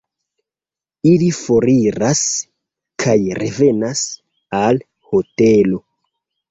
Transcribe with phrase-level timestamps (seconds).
[1.09, 2.23] Ili foriras
[3.05, 4.05] kaj revenas
[4.65, 5.89] al hotelo.